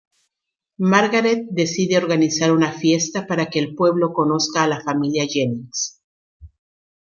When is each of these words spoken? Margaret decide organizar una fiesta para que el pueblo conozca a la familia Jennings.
Margaret 0.79 1.49
decide 1.51 1.95
organizar 1.95 2.51
una 2.51 2.71
fiesta 2.73 3.27
para 3.27 3.45
que 3.51 3.59
el 3.59 3.75
pueblo 3.75 4.13
conozca 4.13 4.63
a 4.63 4.67
la 4.67 4.81
familia 4.81 5.27
Jennings. 5.29 6.01